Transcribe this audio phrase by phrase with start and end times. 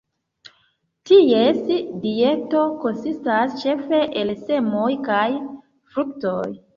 [1.09, 1.59] Ties
[2.05, 5.27] dieto konsistas ĉefe el semoj kaj
[5.93, 6.35] fruktoj.